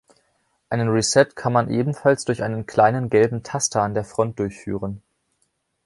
Einen 0.71 0.87
Reset 0.89 1.35
kann 1.35 1.53
man 1.53 1.69
ebenfalls 1.69 2.25
durch 2.25 2.41
einen 2.41 2.65
kleinen 2.65 3.11
gelben 3.11 3.43
Taster 3.43 3.83
an 3.83 3.93
der 3.93 4.03
Front 4.03 4.39
durchführen. 4.39 5.03